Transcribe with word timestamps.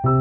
Pertanyaan 0.00 0.16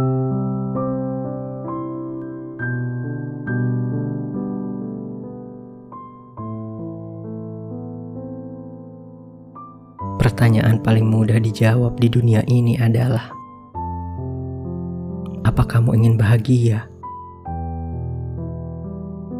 paling 10.84 11.08
mudah 11.08 11.40
dijawab 11.40 11.96
di 11.96 12.12
dunia 12.12 12.44
ini 12.52 12.76
adalah: 12.76 13.32
apa 15.48 15.64
kamu 15.64 15.96
ingin 15.96 16.20
bahagia? 16.20 16.84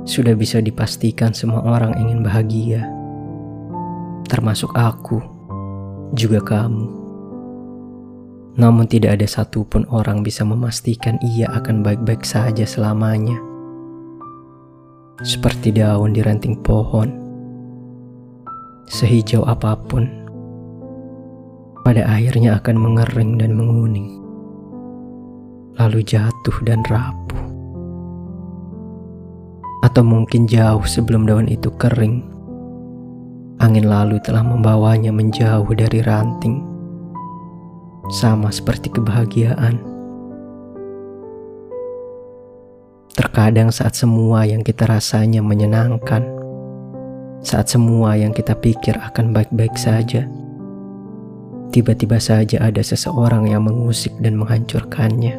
Sudah 0.08 0.40
bisa 0.40 0.64
dipastikan 0.64 1.36
semua 1.36 1.68
orang 1.68 2.00
ingin 2.00 2.24
bahagia, 2.24 2.88
termasuk 4.32 4.72
aku, 4.72 5.20
juga 6.16 6.40
kamu. 6.40 6.99
Namun 8.60 8.92
tidak 8.92 9.16
ada 9.16 9.24
satupun 9.24 9.88
orang 9.88 10.20
bisa 10.20 10.44
memastikan 10.44 11.16
ia 11.24 11.48
akan 11.48 11.80
baik-baik 11.80 12.28
saja 12.28 12.68
selamanya. 12.68 13.40
Seperti 15.24 15.72
daun 15.72 16.12
di 16.12 16.20
ranting 16.20 16.60
pohon, 16.60 17.08
sehijau 18.92 19.48
apa 19.48 19.80
pun, 19.80 20.12
pada 21.88 22.04
akhirnya 22.04 22.60
akan 22.60 22.76
mengering 22.76 23.40
dan 23.40 23.56
menguning, 23.56 24.20
lalu 25.80 26.04
jatuh 26.04 26.58
dan 26.68 26.84
rapuh. 26.92 27.40
Atau 29.88 30.04
mungkin 30.04 30.52
jauh 30.52 30.84
sebelum 30.84 31.24
daun 31.24 31.48
itu 31.48 31.72
kering, 31.80 32.28
angin 33.64 33.88
lalu 33.88 34.20
telah 34.20 34.44
membawanya 34.44 35.16
menjauh 35.16 35.72
dari 35.72 36.04
ranting, 36.04 36.69
sama 38.10 38.50
seperti 38.50 38.90
kebahagiaan. 38.90 39.78
Terkadang 43.14 43.70
saat 43.70 43.94
semua 43.94 44.50
yang 44.50 44.66
kita 44.66 44.90
rasanya 44.90 45.46
menyenangkan, 45.46 46.26
saat 47.46 47.70
semua 47.70 48.18
yang 48.18 48.34
kita 48.34 48.58
pikir 48.58 48.98
akan 48.98 49.30
baik-baik 49.30 49.78
saja, 49.78 50.26
tiba-tiba 51.70 52.18
saja 52.18 52.66
ada 52.66 52.82
seseorang 52.82 53.46
yang 53.46 53.62
mengusik 53.70 54.12
dan 54.18 54.36
menghancurkannya. 54.42 55.38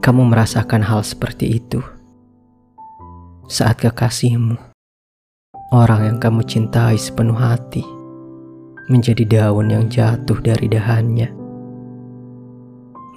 Kamu 0.00 0.22
merasakan 0.24 0.80
hal 0.80 1.04
seperti 1.04 1.60
itu 1.60 1.84
saat 3.50 3.76
kekasihmu, 3.82 4.56
orang 5.74 6.08
yang 6.08 6.18
kamu 6.22 6.44
cintai 6.48 6.96
sepenuh 6.96 7.36
hati, 7.36 7.97
menjadi 8.88 9.24
daun 9.28 9.68
yang 9.68 9.86
jatuh 9.86 10.40
dari 10.40 10.68
dahannya, 10.68 11.28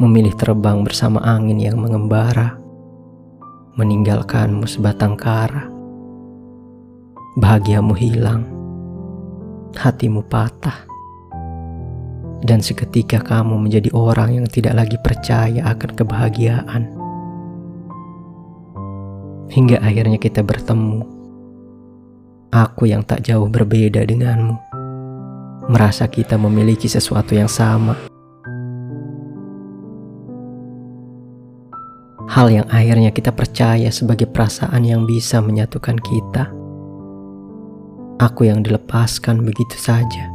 memilih 0.03 0.36
terbang 0.36 0.83
bersama 0.83 1.23
angin 1.23 1.59
yang 1.59 1.80
mengembara, 1.80 2.59
meninggalkanmu 3.80 4.67
sebatang 4.67 5.16
kara. 5.16 5.72
Bahagiamu 7.39 7.95
hilang 7.95 8.61
hatimu 9.75 10.28
patah, 10.28 10.83
dan 12.44 12.59
seketika 12.59 13.23
kamu 13.23 13.56
menjadi 13.56 13.89
orang 13.95 14.41
yang 14.41 14.47
tidak 14.47 14.75
lagi 14.75 14.97
percaya 15.00 15.63
akan 15.72 15.91
kebahagiaan. 15.95 16.83
Hingga 19.52 19.83
akhirnya 19.83 20.16
kita 20.16 20.44
bertemu. 20.44 21.03
Aku 22.52 22.83
yang 22.88 23.03
tak 23.03 23.23
jauh 23.23 23.47
berbeda 23.47 24.03
denganmu, 24.03 24.59
merasa 25.72 26.11
kita 26.11 26.36
memiliki 26.36 26.91
sesuatu 26.91 27.31
yang 27.31 27.47
sama. 27.47 27.95
Hal 32.28 32.52
yang 32.52 32.67
akhirnya 32.67 33.16
kita 33.16 33.31
percaya 33.31 33.88
sebagai 33.88 34.28
perasaan 34.28 34.83
yang 34.83 35.07
bisa 35.07 35.40
menyatukan 35.40 35.95
kita 36.00 36.62
Aku 38.22 38.45
yang 38.45 38.62
dilepaskan 38.62 39.41
begitu 39.41 39.73
saja. 39.81 40.29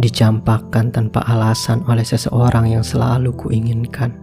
Dicampakkan 0.00 0.88
tanpa 0.88 1.20
alasan 1.28 1.84
oleh 1.84 2.00
seseorang 2.00 2.64
yang 2.64 2.80
selalu 2.80 3.28
kuinginkan. 3.36 4.16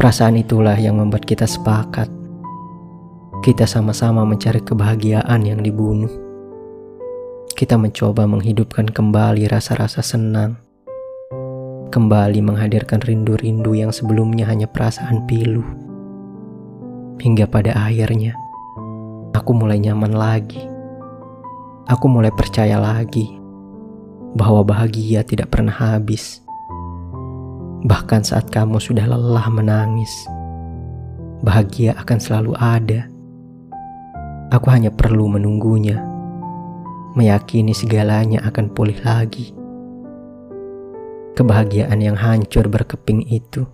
Perasaan 0.00 0.40
itulah 0.40 0.80
yang 0.80 0.96
membuat 0.96 1.28
kita 1.28 1.44
sepakat. 1.44 2.08
Kita 3.44 3.68
sama-sama 3.68 4.24
mencari 4.24 4.64
kebahagiaan 4.64 5.44
yang 5.44 5.60
dibunuh. 5.60 6.23
Kita 7.54 7.78
mencoba 7.78 8.26
menghidupkan 8.26 8.90
kembali 8.90 9.46
rasa-rasa 9.46 10.02
senang. 10.02 10.58
Kembali 11.94 12.42
menghadirkan 12.42 12.98
rindu-rindu 12.98 13.78
yang 13.78 13.94
sebelumnya 13.94 14.42
hanya 14.50 14.66
perasaan 14.66 15.22
pilu. 15.30 15.62
Hingga 17.22 17.46
pada 17.46 17.78
akhirnya, 17.78 18.34
aku 19.30 19.54
mulai 19.54 19.78
nyaman 19.78 20.18
lagi. 20.18 20.66
Aku 21.86 22.10
mulai 22.10 22.34
percaya 22.34 22.74
lagi 22.74 23.30
bahwa 24.34 24.66
bahagia 24.66 25.22
tidak 25.22 25.54
pernah 25.54 25.78
habis. 25.78 26.42
Bahkan 27.86 28.26
saat 28.26 28.50
kamu 28.50 28.82
sudah 28.82 29.06
lelah 29.06 29.46
menangis, 29.54 30.10
bahagia 31.46 31.94
akan 32.02 32.18
selalu 32.18 32.52
ada. 32.58 33.06
Aku 34.50 34.74
hanya 34.74 34.90
perlu 34.90 35.30
menunggunya, 35.30 36.02
meyakini 37.14 37.74
segalanya 37.74 38.42
akan 38.46 38.70
pulih 38.70 38.98
lagi. 39.06 39.54
Kebahagiaan 41.34 41.98
yang 41.98 42.14
hancur 42.14 42.70
berkeping 42.70 43.26
itu 43.26 43.66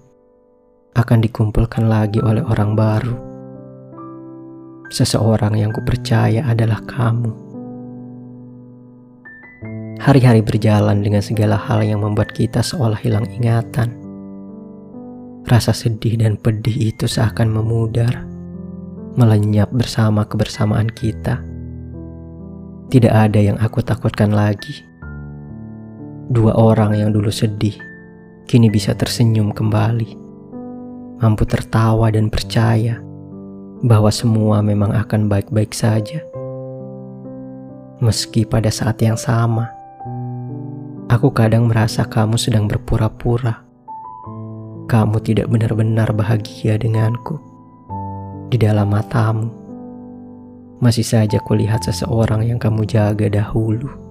akan 0.96 1.18
dikumpulkan 1.20 1.88
lagi 1.88 2.20
oleh 2.24 2.40
orang 2.44 2.72
baru 2.72 3.30
seseorang 4.90 5.54
yang 5.54 5.70
kupercaya 5.70 6.42
adalah 6.44 6.82
kamu. 6.84 7.30
Hari-hari 10.02 10.42
berjalan 10.42 11.00
dengan 11.00 11.22
segala 11.22 11.54
hal 11.54 11.86
yang 11.86 12.02
membuat 12.02 12.34
kita 12.34 12.60
seolah 12.60 12.98
hilang 12.98 13.24
ingatan. 13.30 13.94
Rasa 15.46 15.72
sedih 15.72 16.20
dan 16.20 16.36
pedih 16.36 16.92
itu 16.92 17.06
seakan 17.06 17.54
memudar, 17.54 18.26
melenyap 19.16 19.70
bersama 19.72 20.26
kebersamaan 20.26 20.90
kita. 20.90 21.49
Tidak 22.90 23.14
ada 23.14 23.38
yang 23.38 23.54
aku 23.62 23.86
takutkan 23.86 24.34
lagi. 24.34 24.82
Dua 26.26 26.58
orang 26.58 26.98
yang 26.98 27.14
dulu 27.14 27.30
sedih, 27.30 27.78
kini 28.50 28.66
bisa 28.66 28.98
tersenyum 28.98 29.54
kembali, 29.54 30.18
mampu 31.22 31.46
tertawa 31.46 32.10
dan 32.10 32.26
percaya 32.26 32.98
bahwa 33.86 34.10
semua 34.10 34.58
memang 34.58 34.90
akan 34.90 35.30
baik-baik 35.30 35.70
saja. 35.70 36.18
Meski 38.02 38.42
pada 38.42 38.74
saat 38.74 38.98
yang 38.98 39.14
sama, 39.14 39.70
aku 41.06 41.30
kadang 41.30 41.70
merasa 41.70 42.02
kamu 42.02 42.34
sedang 42.42 42.66
berpura-pura. 42.66 43.62
Kamu 44.90 45.22
tidak 45.22 45.46
benar-benar 45.46 46.10
bahagia 46.10 46.74
denganku. 46.74 47.38
Di 48.50 48.58
dalam 48.58 48.90
matamu, 48.90 49.59
masih 50.80 51.04
saja 51.04 51.38
kulihat 51.44 51.84
seseorang 51.84 52.48
yang 52.48 52.58
kamu 52.58 52.88
jaga 52.88 53.28
dahulu. 53.28 54.09